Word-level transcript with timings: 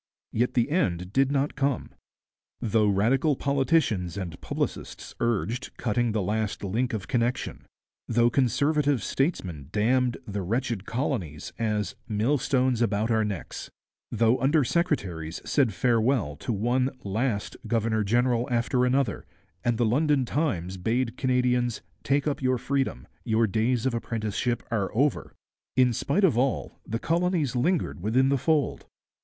Yet 0.31 0.55
the 0.55 0.71
end 0.71 1.13
did 1.13 1.31
not 1.31 1.53
come. 1.55 1.91
Though 2.59 2.87
Radical 2.87 3.35
politicians 3.35 4.17
and 4.17 4.41
publicists 4.41 5.13
urged 5.19 5.77
'cutting 5.77 6.11
the 6.11 6.23
last 6.23 6.63
link 6.63 6.93
of 6.93 7.07
connection'; 7.07 7.67
though 8.07 8.31
Conservative 8.31 9.03
statesmen 9.03 9.69
damned 9.71 10.17
'the 10.25 10.41
wretched 10.41 10.85
colonies' 10.87 11.53
as 11.59 11.93
'millstones 12.07 12.81
about 12.81 13.11
our 13.11 13.23
necks'; 13.23 13.69
though 14.11 14.39
under 14.41 14.63
secretaries 14.63 15.39
said 15.45 15.71
farewell 15.71 16.35
to 16.37 16.51
one 16.51 16.89
'last' 17.03 17.55
governor 17.67 18.03
general 18.03 18.47
after 18.49 18.85
another 18.85 19.27
and 19.63 19.77
the 19.77 19.85
London 19.85 20.25
Times 20.25 20.77
bade 20.77 21.15
Canadians 21.15 21.83
'take 22.03 22.25
up 22.25 22.41
your 22.41 22.57
freedom, 22.57 23.07
your 23.23 23.45
days 23.45 23.85
of 23.85 23.93
apprenticeship 23.93 24.63
are 24.71 24.89
over'; 24.95 25.35
in 25.75 25.93
spite 25.93 26.23
of 26.23 26.39
all, 26.39 26.79
the 26.87 26.97
colonies 26.97 27.55
lingered 27.55 28.01
within 28.01 28.29
the 28.29 28.37
fold. 28.39 28.87